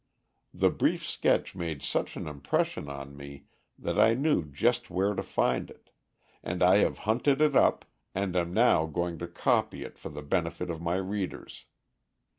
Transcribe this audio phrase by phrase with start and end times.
[0.51, 3.45] The brief sketch made such an impression on me
[3.77, 5.91] that I knew just where to find it,
[6.41, 7.85] and I have hunted it up,
[8.15, 11.65] and am now going to copy it for the benefit of my readers.